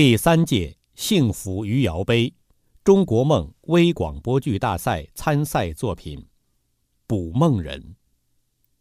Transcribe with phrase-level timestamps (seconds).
[0.00, 2.32] 第三届幸福余姚杯
[2.82, 6.20] 中国梦微广播剧大赛参赛作品
[7.06, 7.78] 《捕梦人》，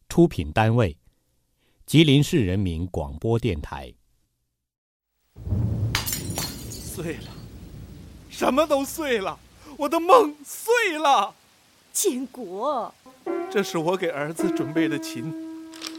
[0.08, 0.98] 出品单位：
[1.86, 3.94] 吉林市人民广播电台。
[6.70, 7.34] 碎了，
[8.30, 9.38] 什么都碎了，
[9.76, 11.36] 我的梦碎了。
[11.92, 12.96] 建国，
[13.52, 15.34] 这是我给儿子准备的琴，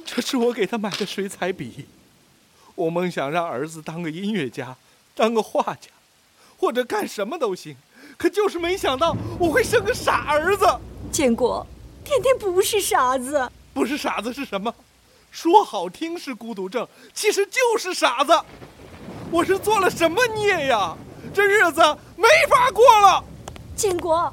[0.07, 1.85] 这是我给他买的水彩笔。
[2.75, 4.79] 我梦想让儿子当个音乐家。
[5.15, 5.89] 当个画家，
[6.59, 7.77] 或者干什么都行，
[8.17, 10.67] 可就是没想到我会生个傻儿子。
[11.13, 11.67] 建国，
[12.05, 14.75] 天天不是傻子，不是傻子是什么？
[15.31, 18.33] 说好听是孤独症，其实就是傻子。
[19.31, 20.97] 我是做了什么孽呀？
[21.33, 21.81] 这日子
[22.17, 23.23] 没法过了。
[23.77, 24.33] 建国，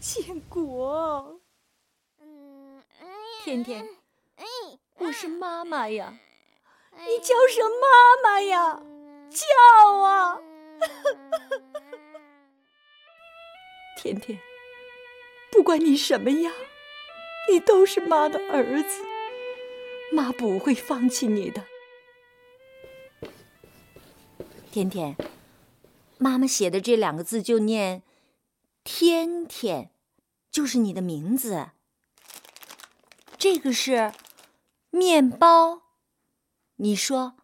[0.00, 1.38] 建国，
[3.44, 3.86] 天天，
[4.98, 6.14] 我是妈妈呀，
[6.92, 8.80] 你叫声妈妈呀。
[9.34, 10.38] 叫啊！
[13.98, 14.38] 甜甜，
[15.50, 16.52] 不管你什么样，
[17.50, 19.02] 你都是妈的儿子，
[20.12, 21.64] 妈不会放弃你的。
[24.70, 25.16] 甜甜，
[26.18, 28.02] 妈妈写的这两个字就念
[28.84, 29.90] “天天”，
[30.50, 31.70] 就是你的名字。
[33.38, 34.12] 这个是
[34.90, 35.82] 面包，
[36.76, 37.36] 你说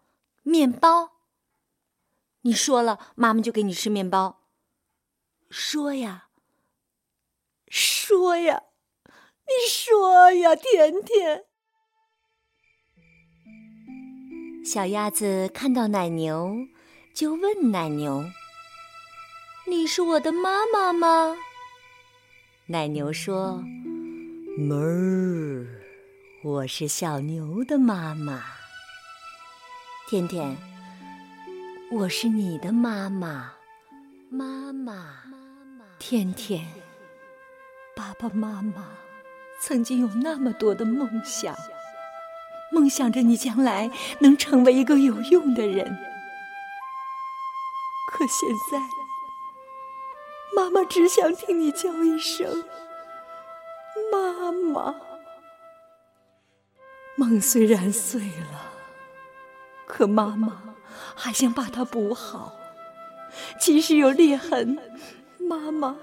[0.43, 1.10] 面包。
[2.43, 4.41] 你说了，妈妈就给你吃面包。
[5.51, 6.29] 说呀，
[7.69, 8.63] 说呀，
[9.05, 11.45] 你说呀，甜甜。
[14.65, 16.55] 小鸭子看到奶牛，
[17.15, 18.25] 就问奶牛
[19.67, 21.37] ：“你是我的妈妈吗？”
[22.69, 23.63] 奶牛说
[24.57, 25.83] ：“哞儿，
[26.45, 28.45] 我是小牛的妈妈。”
[30.09, 30.70] 甜甜。
[31.93, 33.55] 我是你的妈妈，
[34.31, 35.07] 妈妈，
[35.99, 36.65] 天天，
[37.97, 38.91] 爸爸妈妈
[39.61, 41.53] 曾经有那么多的梦想，
[42.71, 43.91] 梦想着你将来
[44.21, 45.85] 能成为一个有用的人。
[48.13, 48.79] 可现在，
[50.55, 52.65] 妈妈只想听你叫一声
[54.13, 54.95] 妈妈。
[57.17, 58.70] 梦虽然碎了，
[59.91, 60.63] 可妈妈。
[61.17, 62.55] 还想把它补好，
[63.61, 64.79] 即使有裂痕，
[65.39, 65.97] 妈妈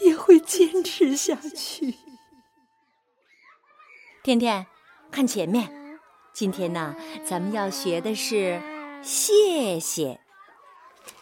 [0.00, 1.96] 也会坚持下去。
[4.22, 4.66] 天天，
[5.10, 5.98] 看前面，
[6.32, 8.62] 今天呢，咱们要学的是
[9.02, 10.20] 谢谢。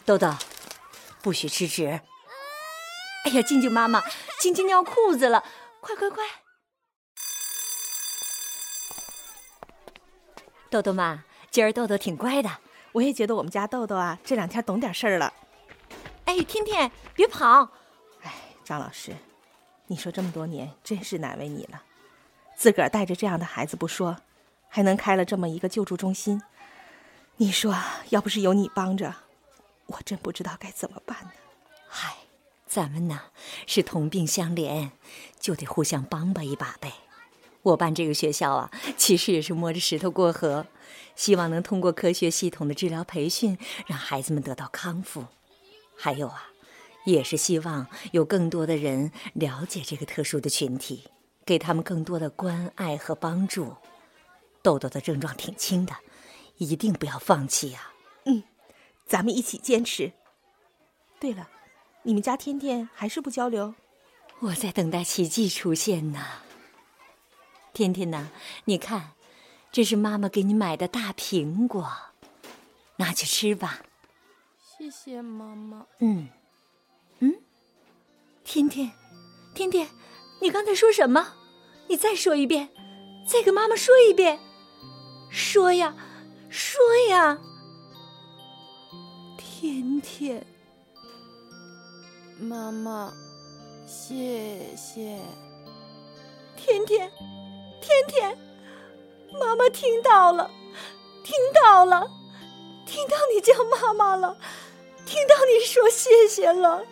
[0.04, 0.34] 豆豆，
[1.22, 1.86] 不许吃纸。
[3.24, 4.02] 哎呀，静静妈妈，
[4.38, 5.44] 静静尿裤子了，
[5.80, 6.24] 快快快！
[10.68, 11.24] 豆豆妈。
[11.52, 12.50] 今儿豆豆挺乖的，
[12.92, 15.34] 我也觉得我们家豆豆啊，这两天懂点事儿了。
[16.24, 17.68] 哎，天天别跑！
[18.22, 18.32] 哎，
[18.64, 19.14] 张老师，
[19.86, 21.82] 你说这么多年真是难为你了，
[22.56, 24.16] 自个儿带着这样的孩子不说，
[24.70, 26.42] 还能开了这么一个救助中心。
[27.36, 27.76] 你说
[28.08, 29.14] 要不是有你帮着，
[29.84, 31.32] 我真不知道该怎么办呢。
[31.86, 32.14] 嗨，
[32.66, 33.24] 咱们呢
[33.66, 34.88] 是同病相怜，
[35.38, 36.94] 就得互相帮吧一把呗。
[37.62, 40.66] 我办这个学校啊， 其实也是摸着石头过河，
[41.14, 43.56] 希望能通过科学系统的治疗培训，
[43.86, 45.24] 让孩子们得到康复。
[45.96, 46.50] 还有啊，
[47.04, 51.04] 也是希望有更多的人了解这个特殊的群体，
[51.44, 53.76] 给他们更多的关爱和帮助。
[54.62, 55.94] 豆豆的症状挺轻的，
[56.58, 57.92] 一定不要放弃呀！
[58.24, 58.42] 嗯，
[59.06, 60.12] 咱们一起坚持。
[61.20, 61.48] 对了，
[62.02, 63.74] 你们家天天还是不交流？
[64.40, 66.24] 我在等待奇迹出现呢。
[67.72, 68.28] 天天呐，
[68.66, 69.12] 你看，
[69.70, 71.90] 这是妈妈给你买的大苹果，
[72.96, 73.80] 拿去吃吧。
[74.60, 75.86] 谢谢妈妈。
[76.00, 76.28] 嗯，
[77.20, 77.34] 嗯，
[78.44, 78.92] 天天，
[79.54, 79.88] 天天，
[80.40, 81.34] 你刚才说什么？
[81.88, 82.68] 你再说一遍，
[83.26, 84.38] 再跟妈妈说一遍。
[85.30, 85.94] 说呀，
[86.50, 87.38] 说呀。
[89.38, 90.44] 天天，
[92.38, 93.12] 妈妈，
[93.86, 95.20] 谢谢。
[96.56, 97.10] 天天。
[97.82, 98.38] 天天，
[99.40, 100.48] 妈妈听到了，
[101.24, 102.08] 听到了，
[102.86, 104.36] 听到你叫妈妈了，
[105.04, 106.84] 听到你说谢谢了，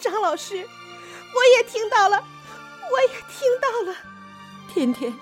[0.00, 2.22] 张老师，我也听到了，
[2.90, 3.96] 我也听到了。
[4.74, 5.16] 天天，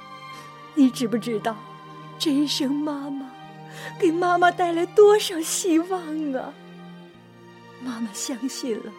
[0.75, 1.55] 你知不知道，
[2.19, 3.31] 这一声妈妈，
[4.01, 6.01] 给妈妈带来多少希望
[6.33, 6.55] 啊？
[7.81, 8.91] 妈妈相信了，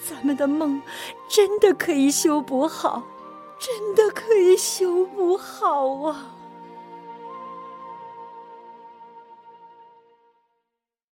[0.00, 0.80] 咱们的梦
[1.28, 3.02] 真的可以修补好。
[3.58, 6.34] 真的可以修补好啊！